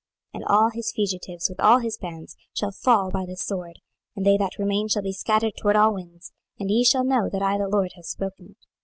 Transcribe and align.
26:017:021 0.33 0.41
And 0.41 0.45
all 0.55 0.69
his 0.71 0.91
fugitives 0.95 1.47
with 1.49 1.59
all 1.59 1.77
his 1.77 1.97
bands 1.99 2.35
shall 2.55 2.71
fall 2.71 3.11
by 3.11 3.23
the 3.27 3.35
sword, 3.37 3.77
and 4.15 4.25
they 4.25 4.35
that 4.35 4.57
remain 4.57 4.87
shall 4.87 5.03
be 5.03 5.13
scattered 5.13 5.53
toward 5.57 5.75
all 5.75 5.93
winds: 5.93 6.31
and 6.59 6.71
ye 6.71 6.83
shall 6.83 7.03
know 7.03 7.29
that 7.29 7.43
I 7.43 7.59
the 7.59 7.67
LORD 7.67 7.91
have 7.97 8.05
spoken 8.05 8.47
it. 8.57 8.65